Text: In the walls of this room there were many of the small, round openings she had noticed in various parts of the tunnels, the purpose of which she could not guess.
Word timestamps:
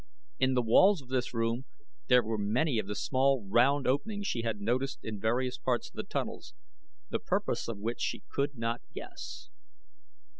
In 0.39 0.55
the 0.55 0.63
walls 0.63 1.03
of 1.03 1.09
this 1.09 1.31
room 1.31 1.65
there 2.07 2.23
were 2.23 2.39
many 2.39 2.79
of 2.79 2.87
the 2.87 2.95
small, 2.95 3.43
round 3.47 3.85
openings 3.85 4.25
she 4.25 4.41
had 4.41 4.59
noticed 4.59 4.97
in 5.03 5.19
various 5.19 5.59
parts 5.59 5.89
of 5.89 5.93
the 5.93 6.01
tunnels, 6.03 6.55
the 7.11 7.19
purpose 7.19 7.67
of 7.67 7.77
which 7.77 8.01
she 8.01 8.23
could 8.27 8.57
not 8.57 8.81
guess. 8.95 9.51